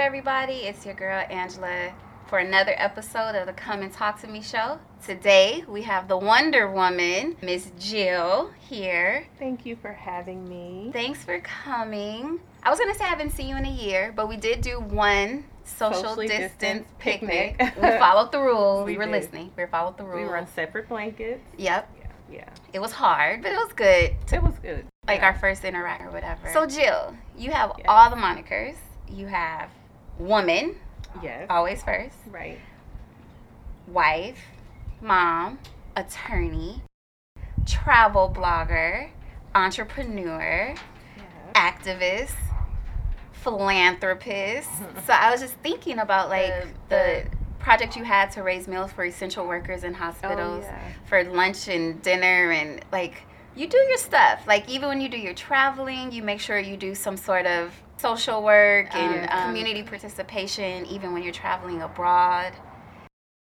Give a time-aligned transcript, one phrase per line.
[0.00, 0.54] everybody?
[0.64, 1.92] It's your girl Angela
[2.26, 4.78] for another episode of the Come and Talk to Me show.
[5.04, 9.26] Today we have the Wonder Woman, Miss Jill, here.
[9.38, 10.90] Thank you for having me.
[10.92, 12.40] Thanks for coming.
[12.62, 14.80] I was gonna say I haven't seen you in a year, but we did do
[14.80, 17.58] one social Socially distance picnic.
[17.58, 17.76] picnic.
[17.82, 18.86] we followed the rules.
[18.86, 19.12] We, We were did.
[19.12, 19.50] listening.
[19.56, 20.16] We followed the rules.
[20.22, 21.42] We were on separate blankets.
[21.58, 21.88] Yep.
[22.00, 22.48] Yeah, yeah.
[22.72, 24.14] It was hard, but it was good.
[24.32, 24.86] It was good.
[25.06, 25.26] like Yeah.
[25.26, 26.50] our first interact or whatever.
[26.52, 27.86] So Jill, you have Yes.
[27.88, 28.76] all the monikers.
[29.08, 29.68] You have
[30.20, 30.76] woman,
[31.22, 32.58] yes, always first, right.
[33.88, 34.38] wife,
[35.00, 35.58] mom,
[35.96, 36.82] attorney,
[37.66, 39.08] travel blogger,
[39.54, 40.74] entrepreneur,
[41.16, 41.22] Yeah.
[41.54, 42.34] activist,
[43.32, 44.68] philanthropist.
[45.06, 46.52] so I was just thinking about like
[46.88, 47.26] the, The-
[47.58, 50.88] project you had to raise meals for essential workers in hospitals Oh, yeah.
[51.06, 53.22] for lunch and dinner and like
[53.54, 54.42] you do your stuff.
[54.46, 57.74] Like even when you do your traveling, you make sure you do some sort of
[58.00, 62.52] social work and Um, community participation even when you're traveling abroad.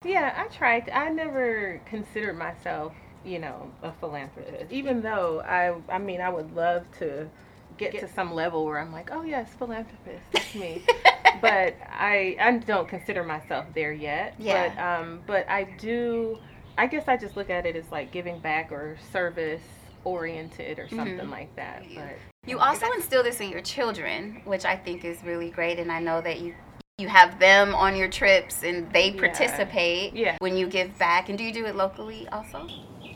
[0.03, 0.89] Yeah, I tried.
[0.89, 2.93] I never considered myself,
[3.25, 4.71] you know, a philanthropist.
[4.71, 7.29] Even though I, I mean, I would love to
[7.77, 10.83] get, to some level where I'm like, oh yes, philanthropist, that's me.
[11.41, 14.35] but I, I don't consider myself there yet.
[14.39, 14.69] Yeah.
[14.69, 16.39] But, um, but I do.
[16.79, 19.61] I guess I just look at it as like giving back or service
[20.03, 21.31] oriented or something Mhm.
[21.31, 21.83] like that.
[21.95, 22.13] But
[22.47, 25.99] You also instill this in your children, which I think is really great and I
[25.99, 26.55] know that you
[26.97, 30.37] you have them on your trips and they participate Yeah.
[30.39, 31.27] when you give back.
[31.29, 32.67] And do you do it locally also?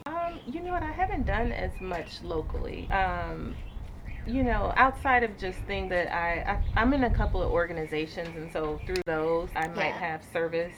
[0.05, 0.83] Um, you know what?
[0.83, 2.87] I haven't done as much locally.
[2.91, 3.55] Um,
[4.27, 6.41] you know, outside of just things that I,
[6.75, 9.99] I, I'm in a couple of organizations, and so through those, I might Yeah.
[9.99, 10.75] have service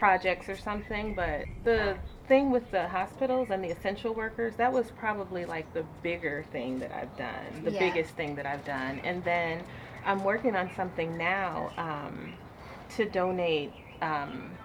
[0.00, 1.14] projects or something.
[1.14, 5.84] But the thing with the hospitals and the essential workers, that was probably like the
[6.02, 7.80] bigger thing that I've done, the Yeah.
[7.80, 9.00] biggest thing that I've done.
[9.04, 9.64] And then
[10.04, 12.34] I'm working on something now um,
[12.96, 14.58] to donate um,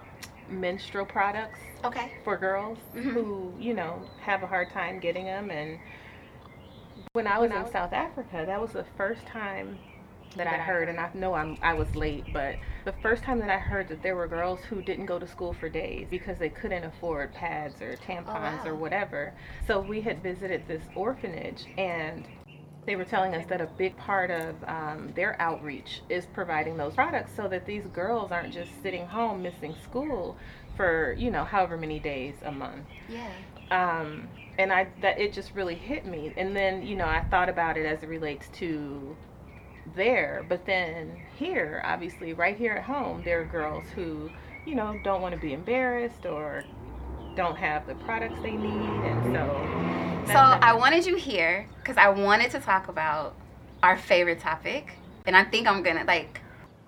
[0.48, 2.10] menstrual products Okay.
[2.24, 3.14] for girls Mhm.
[3.14, 5.78] who you know have a hard time getting them and
[7.14, 9.78] when i was in south africa that was the first time
[10.36, 13.50] that i heard and i know I'm, i was late but the first time that
[13.50, 16.48] i heard that there were girls who didn't go to school for days because they
[16.48, 18.66] couldn't afford pads or tampons wow.
[18.66, 19.34] or whatever
[19.66, 22.28] so we had visited this orphanage and
[22.86, 26.94] they were telling us that a big part of um, their outreach is providing those
[26.94, 30.36] products so that these girls aren't just sitting home missing school
[30.76, 33.32] for you know however many days a month Yeah.
[33.70, 37.48] um, and i that it just really hit me and then you know i thought
[37.48, 39.16] about it as it relates to
[39.94, 44.28] there but then here obviously right here at home there are girls who
[44.66, 46.64] you know don't want to be embarrassed or
[47.36, 49.86] don't have the products they need and so
[50.26, 53.36] So I wanted you here because I wanted to talk about
[53.82, 56.40] our favorite topic, and I think I'm gonna like.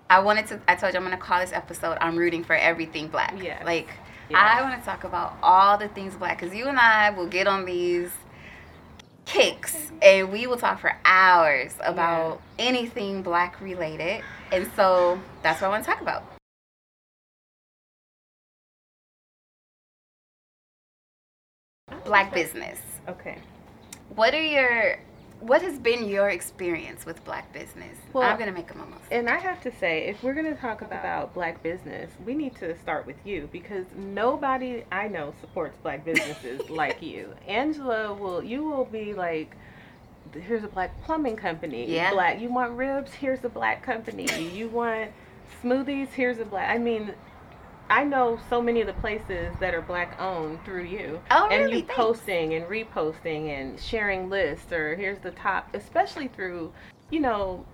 [0.09, 0.59] I wanted to.
[0.67, 3.63] I told you I'm gonna call this episode "I'm rooting for everything black." Yeah.
[3.63, 3.89] Like.
[4.31, 7.47] I want to talk about all the things black because you and I will get
[7.47, 8.11] on these
[9.25, 15.67] kicks and we will talk for hours about anything black related, and so that's what
[15.67, 16.23] I want to talk about.
[22.05, 22.79] Black business.
[23.07, 23.37] okay
[24.15, 24.99] What are your
[25.39, 27.97] what has been your experience with black business?
[28.13, 28.99] Well, I'm gonna make a mimosa.
[29.11, 32.55] And I have to say, if we're going to talk about black business, we need
[32.57, 37.33] to start with you because nobody I know supports black businesses like you.
[37.47, 39.55] Angela will, you will be like,
[40.33, 41.91] here's a black plumbing company.
[41.91, 42.11] Yeah.
[42.11, 43.13] Black, you want ribs?
[43.13, 44.27] Here's a black company.
[44.49, 45.11] you want
[45.63, 46.09] smoothies?
[46.09, 46.69] Here's a black.
[46.69, 47.13] I mean,
[47.89, 51.19] I know so many of the places that are black owned through you.
[51.31, 51.77] Oh, and really?
[51.77, 51.95] you Thanks.
[51.95, 56.71] posting and reposting and sharing lists or here's the top, especially through,
[57.09, 57.65] you know,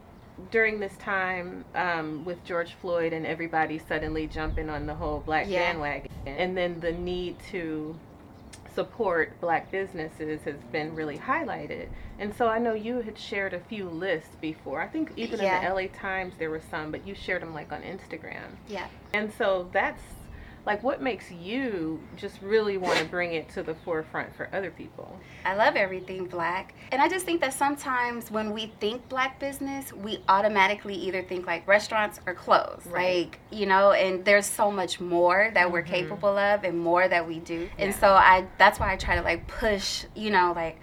[0.52, 5.48] during this time um, with George Floyd and everybody suddenly jumping on the whole black
[5.50, 5.72] Yeah.
[5.72, 7.98] bandwagon, and then the need to
[8.74, 11.88] support black businesses has been really highlighted.
[12.20, 14.82] And so I know you had shared a few lists before.
[14.82, 15.58] I think even Yeah.
[15.60, 18.58] in the LA Times there were some, but you shared them like on Instagram.
[18.68, 18.88] Yeah.
[19.14, 20.02] And so that's
[20.66, 24.72] like what makes you just really want to bring it to the forefront for other
[24.72, 25.20] people.
[25.46, 26.74] I love everything black.
[26.92, 31.46] And I just think that sometimes when we think black business, we automatically either think
[31.46, 32.86] like restaurants or clothes.
[32.88, 33.26] Right.
[33.28, 35.88] Like, you know, and there's so much more that we're Mhm.
[35.88, 37.70] capable of and more that we do.
[37.78, 40.80] And so I that's why I try to like push, you know, like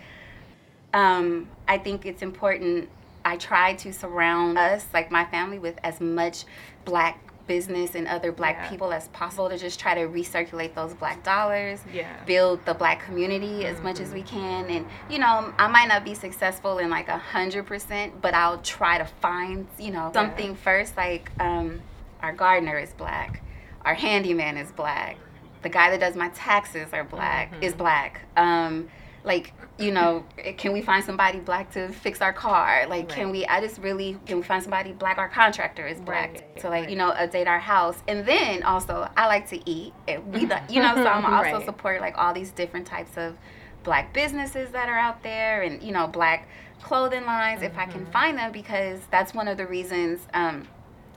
[0.94, 2.88] um I think it's important
[3.24, 6.44] I try to surround us, like my family, with as much
[6.84, 8.68] black business and other black Yeah.
[8.70, 12.06] people as possible to just try to recirculate those black dollars Yeah.
[12.24, 16.02] build the black community as much as we can and you know i might not
[16.02, 20.12] be successful in like a hundred percent but i'll try to find you know Yeah.
[20.20, 21.82] something first like um
[22.22, 23.42] our gardener is black
[23.84, 25.16] our handyman is black
[25.60, 27.62] the guy that does my taxes are black Mhm.
[27.64, 28.88] is black um
[29.24, 30.24] like you know
[30.58, 34.18] can we find somebody black to fix our car like can we i just really
[34.26, 36.90] can we find somebody black our contractor is black Right, to like right.
[36.90, 40.80] you know update our house and then also i like to eat and we you
[40.82, 41.64] know so i'm also Right.
[41.64, 43.36] support like all these different types of
[43.84, 46.48] black businesses that are out there and you know black
[46.82, 48.12] clothing lines if i can Mhm.
[48.12, 50.66] find them because that's one of the reasons um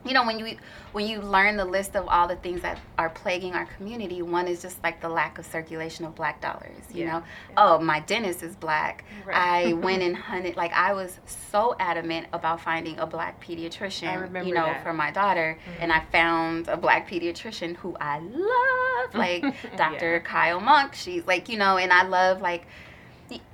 [0.06, 0.56] you know when you
[0.92, 4.46] when you learn the list of all the things that are plaguing our community one
[4.48, 7.12] is just like the lack of circulation of black dollars you Yeah.
[7.12, 7.22] know
[7.56, 9.36] oh my dentist is black Right.
[9.36, 11.18] i went and hunted like i was
[11.50, 14.82] so adamant about finding a black pediatrician you know that.
[14.82, 15.82] for my daughter mm-hmm.
[15.82, 19.42] and i found a black pediatrician who i love like
[19.76, 20.18] dr Yeah.
[20.20, 22.66] kyle monk she's like you know and i love like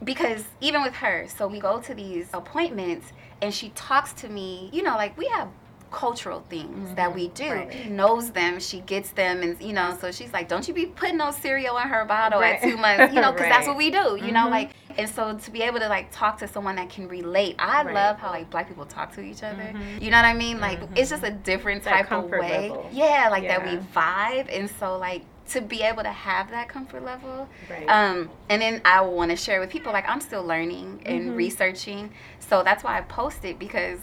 [0.05, 4.69] because even with her so we go to these appointments and she talks to me
[4.73, 5.49] you know like we have
[5.93, 7.73] cultural things that we do Right.
[7.73, 10.87] she knows them she gets them and you know so she's like don't you be
[10.87, 12.55] putting no cereal in her bottle Right.
[12.57, 14.51] at two months you know because that's what we do you know Mhm.
[14.51, 17.83] like and so to be able to like talk to someone that can relate i
[17.83, 17.95] Right.
[17.95, 20.01] love how like black people talk to each other Mhm.
[20.03, 20.97] you know what i mean like Mhm.
[20.99, 22.89] it's just a different That type of way level.
[22.93, 27.05] yeah like that we vibe and so like to be able to have that comfort
[27.05, 27.87] level Right.
[27.89, 31.37] um, and then I want to share with people like I'm still learning and Mhm.
[31.37, 33.99] researching, so that's why I post it because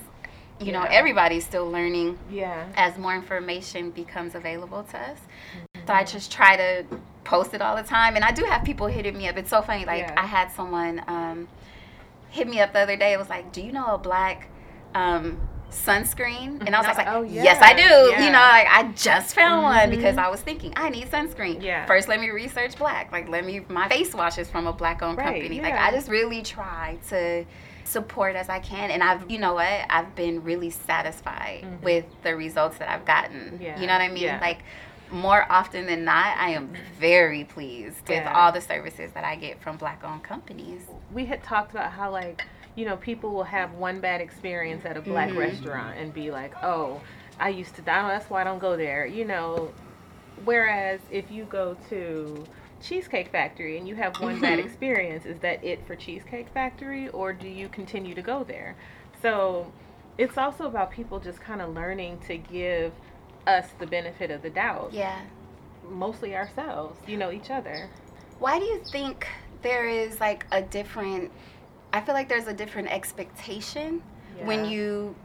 [0.59, 2.67] you know everybody's still learning yeah.
[2.75, 5.17] as more information becomes available to us.
[5.17, 5.87] Mm-hmm.
[5.87, 6.85] So I just try to
[7.23, 9.37] post it all the time, and I do have people hitting me up.
[9.37, 9.85] It's so funny.
[9.85, 10.15] Like Yeah.
[10.17, 11.47] I had someone um,
[12.29, 13.13] hit me up the other day.
[13.13, 14.49] It was like, "Do you know a black?"
[14.93, 15.39] Um,
[15.71, 16.97] sunscreen and i was Mhm.
[16.97, 18.25] like Oh, yes i do yeah.
[18.25, 19.91] you know like i just found one Mhm.
[19.91, 21.85] because i was thinking i need sunscreen Yeah.
[21.85, 25.01] first let me research black like let me my face wash is from a black
[25.01, 27.45] owned Right, company like i just really try to
[27.83, 31.81] support as i can and i've you know what i've been really satisfied Mhm.
[31.81, 34.39] with the results that i've gotten Yeah, you know what i mean yeah.
[34.41, 34.59] like
[35.11, 39.59] more often than not i am very pleased with all the services that i get
[39.59, 40.81] from black owned companies
[41.11, 42.43] we had talked about how like
[42.79, 45.37] you know people will have one bad experience at a black Mhm.
[45.37, 47.01] restaurant and be like oh
[47.37, 49.73] i used to I that's why i don't go there you know
[50.45, 52.47] whereas if you go to
[52.81, 54.63] cheesecake factory and you have one bad Mhm.
[54.65, 58.77] experience is that it for cheesecake factory or do you continue to go there
[59.21, 59.73] so
[60.17, 62.93] it's also about people just kind of learning to give
[63.45, 65.19] us the benefit of the doubt yeah
[65.83, 67.89] mostly ourselves you know each other
[68.39, 69.27] Why do you think
[69.63, 71.29] there is like a different?
[71.93, 74.01] I feel like there's a different expectation
[74.43, 75.15] when you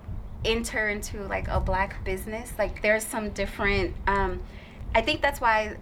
[0.45, 2.53] enter into like a black business.
[2.59, 3.95] Like there's some different.
[4.07, 4.41] Um,
[4.95, 5.77] I think that's why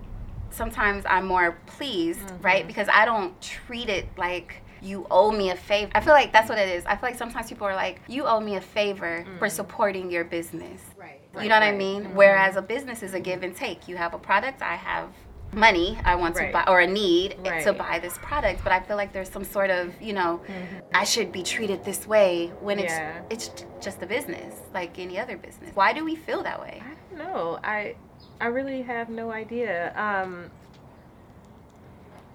[0.51, 2.65] sometimes I'm more pleased, right?
[2.65, 2.67] Mhm.
[2.67, 5.91] Because I don't treat it like you owe me a favor.
[5.95, 6.85] I feel like that's what it is.
[6.87, 9.51] I feel like sometimes people are like, you owe me a favor for Mhm.
[9.51, 10.83] supporting your business.
[10.97, 11.79] right You know what I right.
[11.79, 12.05] mean?
[12.05, 12.13] Mhm.
[12.15, 13.89] Whereas a business is a give and take.
[13.89, 15.09] You have a product, I have
[15.53, 16.47] money I want Right.
[16.47, 19.45] to buy or a need to buy this product, but I feel like there's some
[19.45, 20.83] sort of, you know, Mhm.
[20.95, 23.21] I should be treated this way when it's Yeah.
[23.31, 25.71] it's just a business like any other business.
[25.75, 26.83] Why do we feel that way?
[26.85, 27.59] I don't know.
[27.63, 27.95] I
[28.41, 29.93] I really have no idea.
[29.97, 30.51] Um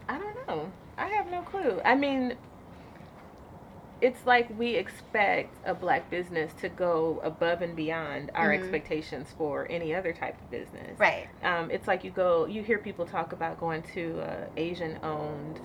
[0.08, 0.72] I don't know.
[0.98, 1.82] I have no clue.
[1.84, 2.36] I mean
[4.02, 8.60] it's like we expect a black business to go above and beyond our Mhm.
[8.60, 11.00] expectations for any other type of business.
[11.00, 11.28] Right.
[11.44, 15.60] Um, it's like you go, you hear people talk about going to a Asian-owned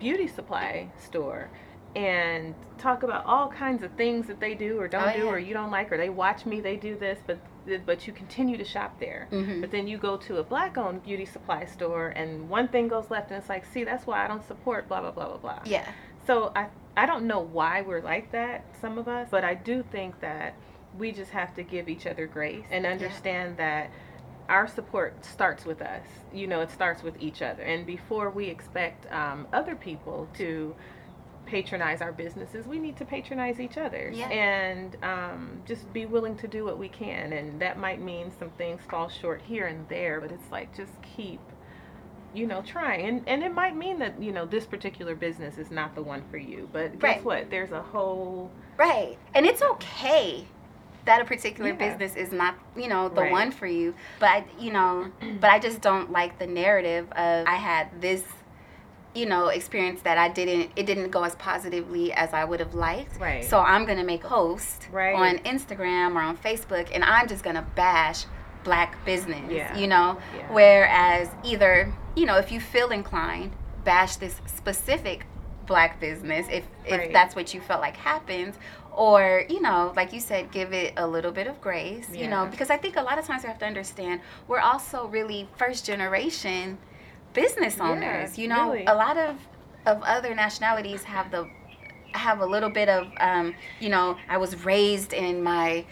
[0.00, 1.48] beauty supply store
[1.94, 5.30] and talk about all kinds of things that they do or don't Oh, do yeah.
[5.30, 7.38] or you don't like or they watch me, they do this, but
[7.84, 9.26] but you continue to shop there.
[9.32, 9.60] Mhm.
[9.60, 13.32] But then you go to a black-owned beauty supply store and one thing goes left
[13.32, 15.58] and it's like, see, that's why I don't support blah blah blah blah blah.
[15.64, 15.84] Yeah.
[16.26, 19.82] So I I don't know why we're like that, some of us, but I do
[19.92, 20.54] think that
[20.98, 23.90] we just have to give each other grace and understand that
[24.48, 26.06] our support starts with us.
[26.32, 27.62] You know, it starts with each other.
[27.62, 30.74] And before we expect um, other people to
[31.44, 34.28] patronize our businesses, we need to patronize each other Yeah.
[34.28, 37.32] and um, just be willing to do what we can.
[37.32, 40.92] And that might mean some things fall short here and there, but it's like just
[41.02, 41.40] keep
[42.36, 45.70] you know trying and, and it might mean that you know this particular business is
[45.70, 47.24] not the one for you but guess Right.
[47.24, 49.16] what there's a whole Right.
[49.34, 50.44] And it's okay
[51.06, 51.76] that a particular Yeah.
[51.88, 53.32] business is not, you know, the Right.
[53.32, 53.94] one for you.
[54.18, 58.22] But I, you know, but I just don't like the narrative of I had this
[59.14, 62.74] you know, experience that I didn't it didn't go as positively as I would have
[62.74, 63.18] liked.
[63.18, 63.42] Right.
[63.42, 65.14] So I'm gonna make a post Right.
[65.14, 68.26] on Instagram or on Facebook and I'm just gonna bash
[68.62, 69.50] black business.
[69.50, 69.74] Yeah.
[69.74, 70.52] You know, Yeah.
[70.52, 73.52] whereas either you know if you feel inclined,
[73.84, 75.26] bash this specific
[75.66, 78.56] black business if if that's what you felt like happens.
[78.92, 82.46] Or, you know, like you said, give it a little bit of grace, you know,
[82.50, 85.84] because I think a lot of times we have to understand we're also really first
[85.84, 86.78] generation
[87.34, 88.38] business Yeah, owners.
[88.38, 88.86] you know, really.
[88.86, 89.36] a lot of
[89.84, 91.46] of other nationalities have the
[92.12, 95.84] have a little bit of um, you know, I was raised in my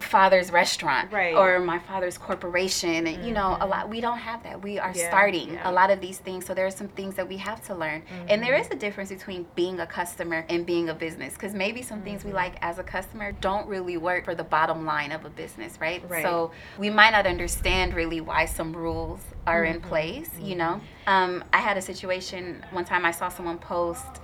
[0.00, 1.34] father's restaurant Right.
[1.34, 3.68] or my father's corporation and you know a Mhm.
[3.70, 5.68] lot we don't have that we are Yeah, starting yeah.
[5.68, 8.02] a lot of these things so there are some things that we have to learn
[8.28, 11.82] and there is a difference between being a customer and being a business because maybe
[11.82, 12.34] some things we Mhm.
[12.34, 16.02] like as a customer don't really work for the bottom line of a business right,
[16.08, 16.22] Right.
[16.22, 21.42] so we might not understand really why some rules are in place you know um,
[21.52, 24.20] i had a situation one time i saw someone post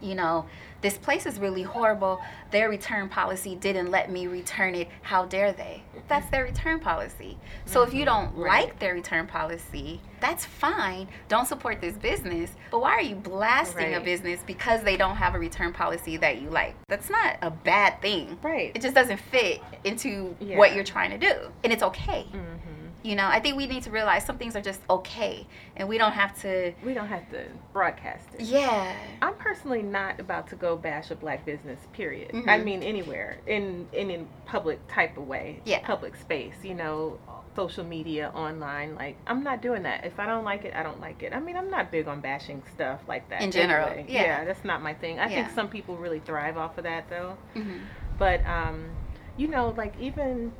[0.00, 0.46] you know,
[0.80, 2.20] this place is really horrible.
[2.52, 4.88] Their return policy didn't let me return it.
[5.02, 5.82] How dare they?
[6.06, 7.36] That's their return policy.
[7.66, 8.66] So if you Mhm, don't right.
[8.66, 11.08] like their return policy, that's fine.
[11.28, 12.50] Don't support this business.
[12.70, 16.40] But why are you blasting a business because they don't have a return policy that
[16.40, 16.76] you like?
[16.88, 18.38] That's not a bad thing.
[18.40, 18.70] Right.
[18.74, 20.58] It just doesn't fit into Yeah.
[20.58, 21.34] what you're trying to do.
[21.64, 22.22] And it's okay.
[22.30, 22.67] hmm
[23.08, 25.46] You know, I think we need to realize some things are just okay.
[25.76, 28.42] And we don't have to, We don't have to broadcast it.
[28.42, 28.94] yeah.
[29.22, 31.80] I'm personally not about to go bash a black business.
[31.94, 32.32] Period.
[32.32, 32.46] Mhm.
[32.46, 35.60] I mean, anywhere in in in public type of way.
[35.64, 35.80] Yeah.
[35.86, 36.56] Public space.
[36.62, 37.18] You know,
[37.56, 38.94] social media, online.
[38.94, 40.04] Like, I'm not doing that.
[40.04, 41.32] If I don't like it, I don't like it.
[41.32, 43.40] I mean, I'm not big on bashing stuff like that.
[43.40, 44.06] In general, anyway.
[44.10, 44.44] yeah.
[44.44, 45.18] that's not my thing.
[45.18, 47.38] I think some people really thrive off of that, though.
[47.54, 47.78] hmm
[48.18, 48.90] But um,
[49.38, 50.52] you know, like even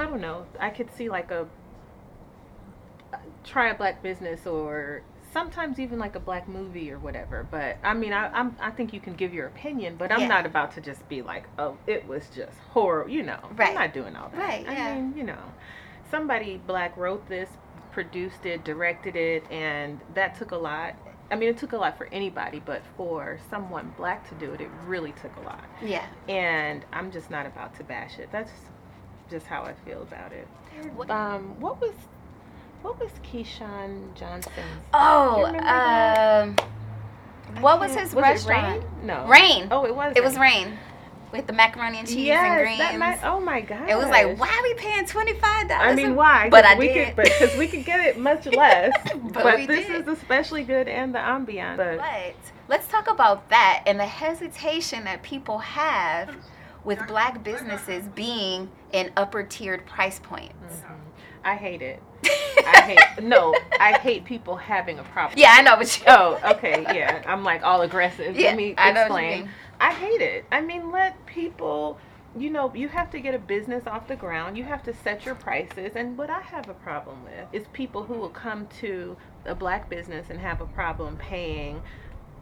[0.00, 1.46] I don't know, I could see like a
[3.44, 7.46] try a black business or sometimes even like a black movie or whatever.
[7.50, 10.26] But I mean, I I'm, I think you can give your opinion, but I'm Yeah.
[10.28, 13.10] not about to just be like, oh, it was just horrible.
[13.10, 13.68] You know, Right.
[13.68, 14.38] I'm not doing all that.
[14.38, 14.94] Right, I yeah.
[14.94, 15.38] mean, you know,
[16.10, 17.48] somebody black wrote this,
[17.92, 20.94] produced it, directed it, and that took a lot.
[21.32, 24.60] I mean, it took a lot for anybody, but for someone black to do it,
[24.60, 26.04] it really took a lot Yeah.
[26.28, 28.30] and I'm just not about to bash it.
[28.32, 28.50] That's
[29.30, 30.48] just how I feel about it.
[30.96, 31.94] What- Um, what was
[32.82, 34.54] what was Keyshawn Johnson's?
[34.94, 36.56] Oh, um,
[37.60, 38.82] what was his was restaurant?
[38.82, 39.06] Rain?
[39.06, 39.26] No.
[39.26, 39.68] Rain.
[39.70, 40.14] Oh, it was.
[40.16, 40.78] It was rain
[41.32, 42.78] with the macaroni and cheese yes, and greens.
[42.78, 43.88] That might, oh my god.
[43.88, 45.92] it was like, why are we paying twenty five dollars?
[45.92, 46.48] I mean, why?
[46.48, 47.14] But I we did.
[47.14, 48.92] Could, because we could get it much less.
[49.14, 50.02] But but this did.
[50.02, 51.76] is especially good and the ambiance.
[51.76, 52.34] But, But
[52.68, 56.34] let's talk about that and the hesitation that people have
[56.84, 60.82] with black businesses being in upper tiered price points.
[60.82, 60.96] Mhm.
[61.44, 62.02] I hate it.
[62.66, 63.54] I hate no.
[63.78, 65.38] I hate people having a problem.
[65.38, 66.04] yeah, I know, but you.
[66.08, 67.22] Oh, okay, yeah.
[67.26, 68.36] I'm like all aggressive.
[68.36, 69.40] Yeah, Let me I know what you explain.
[69.40, 69.50] mean.
[69.80, 70.44] I hate it.
[70.52, 71.98] I mean, let people,
[72.36, 74.58] you know, you have to get a business off the ground.
[74.58, 75.92] You have to set your prices.
[75.96, 79.88] And what I have a problem with is people who will come to a black
[79.88, 81.80] business and have a problem paying,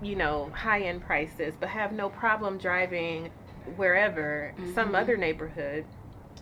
[0.02, 3.30] you know, high end prices, but have no problem driving
[3.76, 5.00] wherever, some Mhm.
[5.00, 5.84] other neighborhood,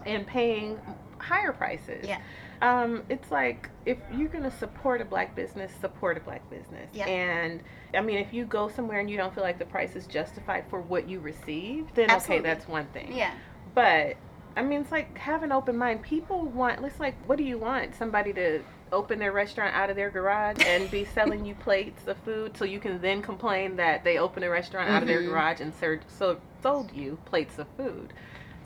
[0.06, 0.78] and paying
[1.18, 2.06] higher prices.
[2.06, 2.18] Yeah.
[2.62, 6.88] Um, it's like if you're gonna support a black business, support a black business.
[6.92, 7.06] Yeah.
[7.06, 7.62] And
[7.94, 10.64] I mean, if you go somewhere and you don't feel like the price is justified
[10.70, 12.48] for what you receive, then Absolutely.
[12.48, 13.12] okay, that's one thing.
[13.14, 13.32] Yeah.
[13.74, 14.16] But
[14.56, 16.02] I mean, it's like have an open mind.
[16.02, 16.82] People want.
[16.84, 17.94] It's like, what do you want?
[17.94, 22.16] Somebody to open their restaurant out of their garage and be selling you plates of
[22.18, 25.28] food, so you can then complain that they opened a restaurant out of their Mhm.
[25.28, 28.12] garage and served, so sold you plates of food.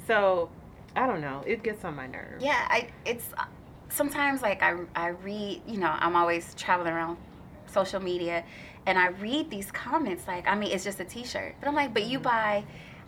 [0.07, 0.51] So
[0.95, 1.43] I don't know.
[1.47, 2.45] It gets on my nerves.
[2.45, 3.31] Yeah, I it's
[3.91, 7.19] sometimes like I I read, you know, I'm always traveling around
[7.67, 8.45] social media
[8.87, 11.55] and I read these comments like, I mean, it's just a t-shirt.
[11.61, 12.65] But I'm like, but you buy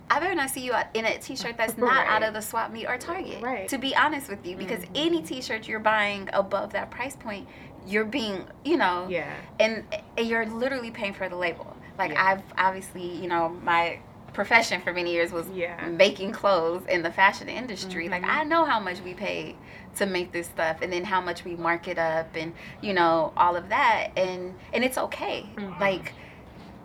[0.09, 2.07] I better not see you out in a t-shirt that's not Right.
[2.09, 3.41] out of the swap meet or Target.
[3.41, 3.67] Right.
[3.69, 4.89] To be honest with you, because Mhm.
[4.95, 7.47] any t-shirt you're buying above that price point,
[7.87, 9.33] you're being, you know, Yeah.
[9.61, 9.83] and,
[10.17, 11.75] and you're literally paying for the label.
[11.97, 12.23] Like Yeah.
[12.23, 13.99] I've obviously, you know, my
[14.33, 15.87] profession for many years was Yeah.
[15.87, 18.09] making clothes in the fashion industry.
[18.09, 18.29] Like Mhm.
[18.29, 19.55] I know how much we pay
[19.95, 23.31] to make this stuff and then how much we mark it up and you know
[23.37, 25.45] all of that and and it's okay.
[25.55, 25.79] Mhm.
[25.79, 26.13] Like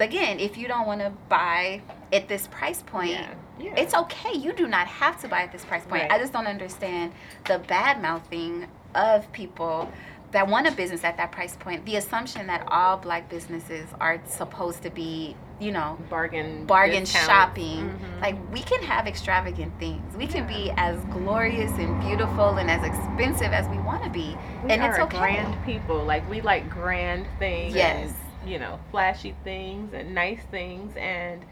[0.00, 1.80] again, if you don't want to buy
[2.12, 3.26] at this price point, Yeah.
[3.58, 3.74] Yeah.
[3.76, 4.32] it's okay.
[4.32, 6.02] You do not have to buy at this price point.
[6.02, 6.12] Right.
[6.12, 7.12] I just don't understand
[7.46, 9.90] the bad mouthing of people
[10.30, 11.84] that want a business at that price point.
[11.86, 17.26] The assumption that all black businesses are supposed to be, you know, bargain bargain discounts.
[17.28, 17.88] shopping.
[17.88, 18.20] Mhm.
[18.20, 20.16] Like we can have extravagant things.
[20.16, 20.56] We can Yeah.
[20.56, 24.36] be as glorious and beautiful and as expensive as we want to be.
[24.64, 25.18] we and it's okay.
[25.18, 26.04] grand people.
[26.04, 27.74] Like we like grand things.
[27.74, 28.12] Yes.
[28.42, 31.44] And, you know, flashy things and nice things, and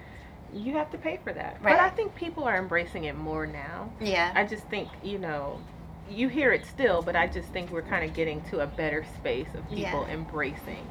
[0.53, 1.57] you have to pay for that.
[1.61, 1.77] Right.
[1.77, 3.91] But I think people are embracing it more now.
[4.01, 4.31] Yeah.
[4.37, 5.59] I just think you know,
[6.09, 9.05] you hear it still, but I just think we're kind of getting to a better
[9.17, 10.15] space of people Yeah.
[10.15, 10.87] embracing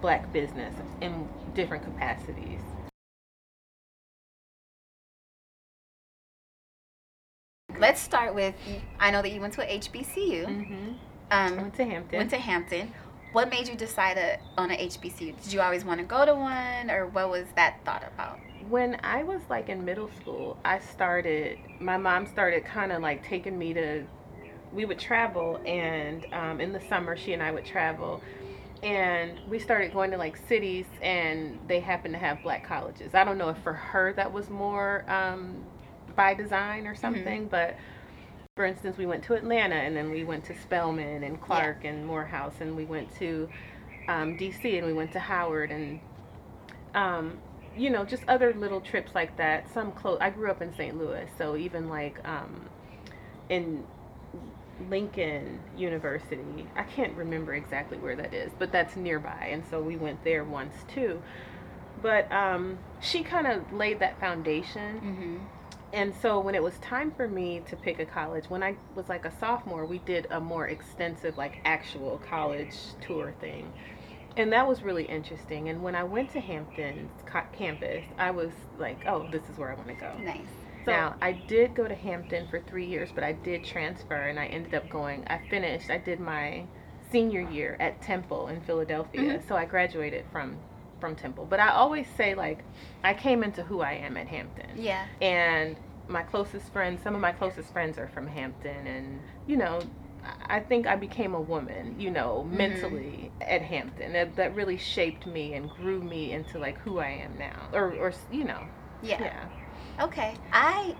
[0.00, 2.60] black business in different capacities.
[7.78, 8.54] Let's start with
[8.98, 10.46] I know that you went to a HBCU.
[10.46, 10.92] Mm-hmm.
[11.30, 12.18] I Um, went to Hampton.
[12.18, 12.92] went to Hampton.
[13.32, 15.40] What made you decide to, on an HBCU?
[15.42, 18.38] Did you always want to go to one, or what was that thought about?
[18.68, 23.24] when I was like in middle school, I started, my mom started kind of like
[23.24, 24.04] taking me to,
[24.74, 28.22] we would travel, and um, in the summer, she and I would travel.
[28.82, 33.14] And we started going to like cities, and they happened to have black colleges.
[33.14, 35.64] I don't know if for her that was more um,
[36.14, 37.76] by design or something, but
[38.54, 42.06] for instance, we went to Atlanta, and then we went to Spelman and Clark and
[42.06, 43.48] Morehouse, and we went to
[44.08, 46.00] um, DC, and we went to Howard, and
[46.94, 47.38] um,
[47.76, 49.72] you know, just other little trips like that.
[49.72, 50.18] Some close.
[50.20, 50.96] I grew up in St.
[50.98, 52.68] Louis, so even like um,
[53.48, 53.84] in
[54.88, 59.96] Lincoln University, I can't remember exactly where that is, but that's nearby, and so we
[59.96, 61.22] went there once too.
[62.00, 65.36] But um, she kind of laid that foundation, Mm-hmm.
[65.92, 69.08] and so when it was time for me to pick a college, when I was
[69.08, 73.72] like a sophomore, we did a more extensive, like actual college tour thing.
[74.36, 75.68] And that was really interesting.
[75.68, 79.72] And when I went to Hampton's co- campus, I was like, oh, this is where
[79.72, 80.12] I want to go.
[80.22, 80.46] Nice.
[80.88, 84.38] So now, I did go to Hampton for three years, but I did transfer and
[84.38, 86.64] I ended up going, I finished, I did my
[87.10, 89.38] senior year at Temple in Philadelphia.
[89.38, 89.48] Mhm.
[89.48, 90.58] So I graduated from
[91.00, 91.46] from Temple.
[91.48, 92.58] But I always say like
[93.04, 95.04] I came into who I am at Hampton Yeah.
[95.22, 95.76] and
[96.08, 99.78] my closest friends some of my closest friends are from hampton and you know
[100.48, 102.56] I- think i became a woman you know Mhm.
[102.56, 107.10] mentally at hampton that, that really shaped me and grew me into like who i
[107.10, 108.62] am now or, or you know
[109.02, 109.22] Yeah.
[109.22, 109.44] yeah
[110.00, 110.34] Okay.
[110.52, 110.94] I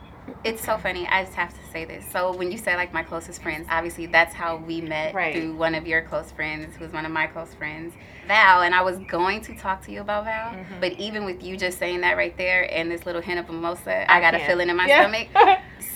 [0.44, 1.06] it's so funny.
[1.08, 2.04] I just have to say this.
[2.12, 5.34] So when you say like my closest friends, obviously that's how we met Right.
[5.34, 7.94] through one of your close friends, who's one of my close friends,
[8.26, 8.61] Val.
[8.61, 10.80] And I was going to talk to you about Val, Mhm.
[10.80, 14.11] but even with you just saying that right there and this little hint of mimosa,
[14.11, 14.50] I, got a can't.
[14.50, 15.00] feeling in my Yeah.
[15.00, 15.28] stomach,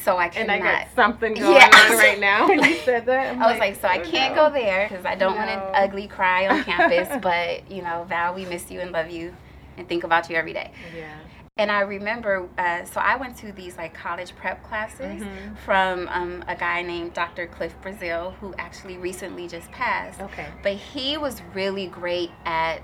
[0.03, 0.55] so I and cannot.
[0.55, 1.91] i got something going Yeah.
[1.91, 4.35] on right now when you said that I'm I was like, so I oh, can't
[4.35, 4.49] no.
[4.49, 5.57] go there because I don't want No.
[5.57, 7.09] to ugly cry on campus.
[7.21, 9.35] but you know, Val, we miss you and love you,
[9.77, 10.71] and think about you every day.
[10.97, 11.17] yeah
[11.63, 15.57] And I remember, uh, so I went to these like college prep classes Mhm.
[15.59, 17.47] from um, a guy named Dr.
[17.47, 20.21] Cliff Brazil, who actually recently just passed.
[20.21, 22.83] okay But he was really great at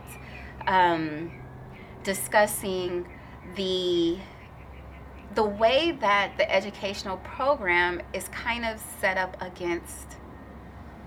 [0.69, 1.33] um,
[2.05, 3.09] discussing
[3.57, 4.19] the
[5.35, 10.17] the way that the educational program is kind of set up against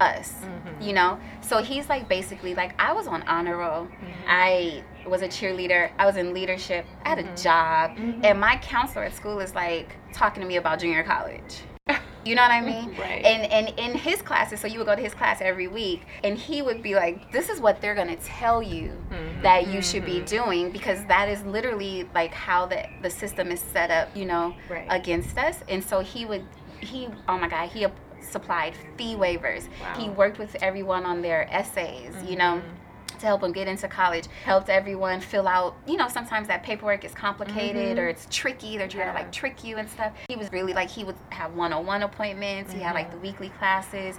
[0.02, 0.86] us Mhm.
[0.88, 4.14] you know so he's like basically like i was on honor roll Mhm.
[4.28, 7.44] i was a cheerleader i was in leadership i had a Mhm.
[7.44, 8.26] job Mhm.
[8.26, 11.62] and my counselor at school is like talking to me about junior college
[12.26, 14.96] you know what i mean right and and in his classes so you would go
[14.96, 18.08] to his class every week and he would be like this is what they're going
[18.16, 19.42] to tell you Mhm.
[19.44, 20.26] that you should be Mhm.
[20.38, 24.56] doing because that is literally like how the the system is set up you know
[24.70, 26.46] right against us and so he would
[26.80, 27.86] he oh my god he
[28.24, 29.68] supplied fee waivers.
[29.98, 33.20] He worked with everyone on their essays you know Mhm.
[33.20, 37.04] to help them get into college helped everyone fill out you know sometimes that paperwork
[37.06, 38.02] is complicated Mhm.
[38.02, 38.78] or it's tricky.
[38.78, 40.12] They're trying to like trick you and stuff.
[40.28, 42.74] He was really like he would have one-on-one appointments.
[42.74, 44.18] He had like the weekly classes.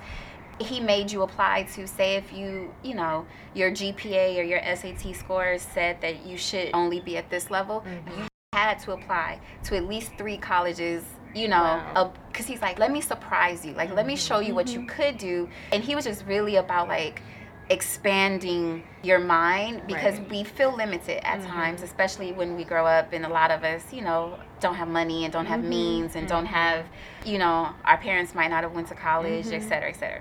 [0.61, 5.17] He made you apply to say if you you know your gpa or your sat
[5.17, 7.83] scores said that you should only be at this level.
[7.87, 8.19] Mhm.
[8.19, 11.03] you had to apply to at least three colleges
[11.35, 12.13] you know Wow.
[12.31, 14.89] because he's like let me surprise you like let me show you what you Mhm.
[14.89, 17.23] could do and he was just really about like
[17.71, 20.31] expanding your mind because Right.
[20.31, 21.47] we feel limited at Mhm.
[21.49, 24.89] times especially when we grow up and a lot of us you know don't have
[24.89, 25.69] money and don't have Mhm.
[25.69, 26.51] means and don't Mhm.
[26.61, 26.85] have
[27.25, 30.21] you know our parents might not have went to college et cetera et cetera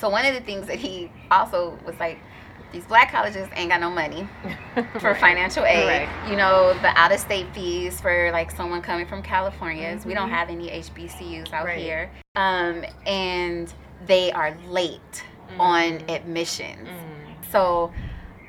[0.00, 2.18] so one of the things that he also was like
[2.72, 4.26] these black colleges ain't got no money
[4.98, 5.20] for Right.
[5.20, 6.08] financial aid.
[6.08, 6.30] Right.
[6.30, 9.98] You know, the out of state fees for like someone coming from California.
[10.04, 10.34] We don't Mhm.
[10.34, 11.78] have any HBCUs out Right.
[11.78, 12.10] here.
[12.34, 13.72] Um, and
[14.06, 15.22] they are late
[15.58, 16.14] on Mhm.
[16.16, 16.88] admissions.
[16.88, 17.50] Mm.
[17.52, 17.92] So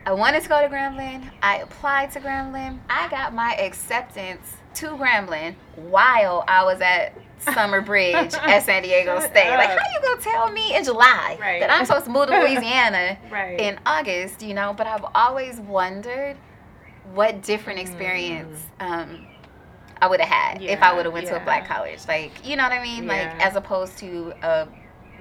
[0.06, 1.30] I wanted to go to Grambling.
[1.42, 2.80] I applied to Grambling.
[2.90, 7.14] I got my acceptance to Grambling while I was at
[7.54, 9.50] Summer Bridge at San Diego Shut State.
[9.50, 9.80] Like, up.
[9.80, 11.60] how you gonna tell me in July Right.
[11.60, 15.60] that I'm supposed to move to Louisiana right in August, you know, but I've always
[15.60, 16.38] wondered
[17.14, 17.82] what different Mm.
[17.84, 19.28] experience um,
[20.02, 22.00] I would have had if I would have went to a black college.
[22.08, 23.08] Like, you know what I mean?
[23.08, 24.66] Like as opposed to uh,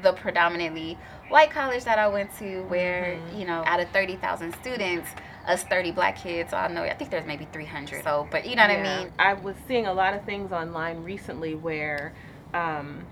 [0.02, 3.38] the predominantly white college that I went to where, Mhm.
[3.38, 5.08] you know, out of 30,000 students,
[5.46, 8.04] us 30 black kids, I know, I think there's maybe 300.
[8.04, 9.12] So, but you know what I mean?
[9.18, 12.14] I was seeing a lot of things online recently where
[12.54, 13.04] um,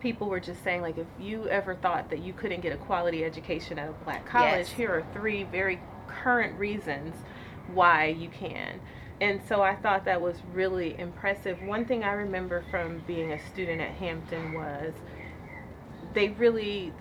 [0.00, 3.24] people were just saying like if you ever thought that you couldn't get a quality
[3.24, 4.70] education at a black college, Yes.
[4.70, 7.14] here are three very current reasons
[7.72, 8.80] why you can.
[9.20, 11.60] And so I thought that was really impressive.
[11.62, 14.94] One thing I remember from being a student at Hampton was
[16.14, 16.92] they really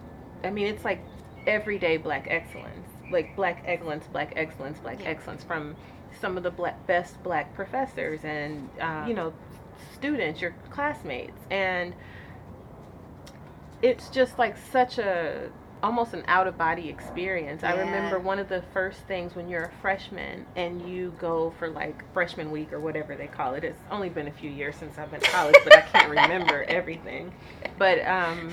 [0.43, 1.01] I mean it's like
[1.47, 2.87] everyday black excellence.
[3.11, 5.09] Like black excellence, black excellence, black Yeah.
[5.09, 5.75] excellence from
[6.19, 9.33] some of the black, best black professors and uh, you know
[9.93, 11.93] students, your classmates, and
[13.81, 15.49] it's just like such a
[15.81, 17.63] almost an out of body experience.
[17.63, 21.69] I remember one of the first things when you're a freshman and you go for
[21.69, 23.63] like freshman week or whatever they call it.
[23.63, 26.63] It's only been a few years since I've been to college, but I can't remember
[26.67, 27.31] everything.
[27.77, 28.51] But um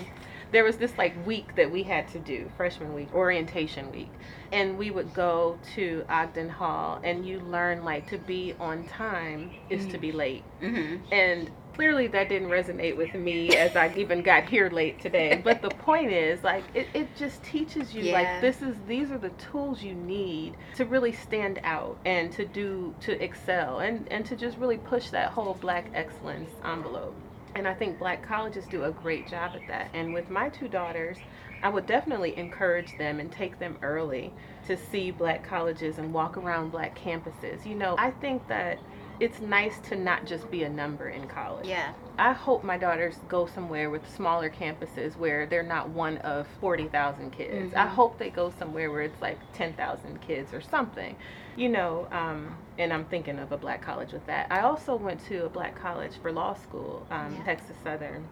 [0.53, 4.11] there was this like week that we had to do freshman week orientation week.
[4.53, 9.51] And we would go to ogden hall and you learn like to be on time
[9.71, 10.45] is to be late.
[10.61, 15.41] Hmm and clearly that didn't resonate with me as i even got here late today.
[15.45, 18.13] But the point is like it, it just teaches you Yeah.
[18.13, 22.47] like this is these are the tools you need to really stand out and to
[22.47, 27.15] do to excel and and to just really push that whole black excellence envelope
[27.57, 29.89] and I think black colleges do a great job at that.
[29.95, 31.17] And with my two daughters,
[31.63, 34.33] I would definitely encourage them and take them early
[34.67, 37.65] to see black colleges and walk around black campuses.
[37.65, 38.79] You know, I think that
[39.21, 41.67] it's nice to not just be a number in college.
[41.67, 41.93] Yeah.
[42.19, 47.31] I hope my daughters go somewhere with smaller campuses where they're not one of 40,000
[47.31, 47.75] kids.
[47.75, 47.89] I Mhm.
[47.91, 51.17] hope they go somewhere where it's like 10,000 kids or something.
[51.57, 54.47] You know, um, and I'm thinking of a black college with that.
[54.51, 57.45] I also went to a black college for law school, um, Yeah.
[57.45, 58.27] Texas Southern.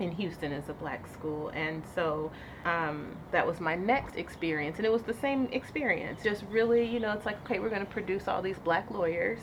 [0.00, 2.30] In Houston is a black school, and so
[2.64, 6.22] um, that was my next experience, and it was the same experience.
[6.22, 9.40] Just really, you know, it's like okay, we're going to produce all these black lawyers,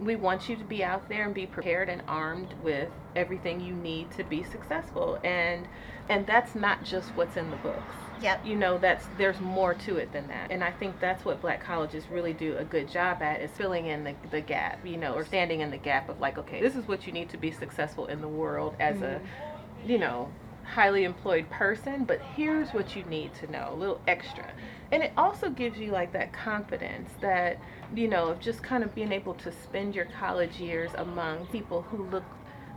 [0.00, 3.74] we want you to be out there and be prepared and armed with everything you
[3.74, 5.18] need to be successful.
[5.22, 5.66] And
[6.08, 7.94] and that's not just what's in the books.
[8.22, 8.44] Yep.
[8.44, 10.50] you know that's there's more to it than that.
[10.50, 13.86] And i think that's what black colleges really do a good job at is filling
[13.86, 16.76] in the, the gap you know or standing in the gap of like okay this
[16.76, 19.90] is what you need to be successful in the world as a mm-hmm.
[19.90, 20.30] you know
[20.70, 24.46] highly employed person but here's what you need to know a little extra
[24.92, 27.58] and it also gives you like that confidence that
[27.94, 31.82] you know of just kind of being able to spend your college years among people
[31.82, 32.24] who look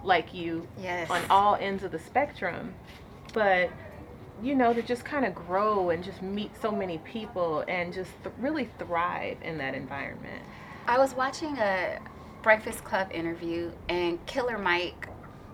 [0.04, 1.10] like you Yes.
[1.10, 2.74] on all ends of the spectrum
[3.34, 3.70] but
[4.42, 8.10] you know to just kind of grow and just meet so many people and just
[8.24, 10.42] th- really thrive in that environment
[10.88, 12.00] I was watching a
[12.42, 15.08] Breakfast Club interview, and Killer Mike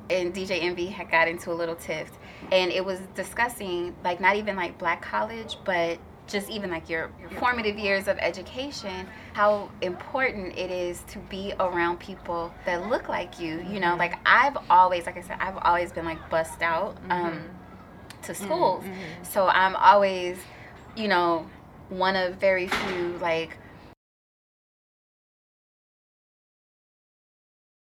[0.10, 2.10] and DJ Envy had got into a little tiff,
[2.52, 5.98] and it was discussing like not even like black college, but
[6.28, 11.54] just even like your, your formative years of education, how important it is to be
[11.60, 13.62] around people that look like you.
[13.68, 17.50] You know, like I've always, like I said, I've always been like bussed out um,
[18.24, 18.84] to schools.
[18.84, 19.26] mhm.
[19.26, 20.38] So I'm always,
[20.96, 21.48] you know,
[21.90, 23.58] one of very few like